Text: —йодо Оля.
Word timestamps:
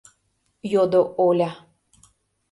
—йодо 0.71 1.01
Оля. 1.27 1.51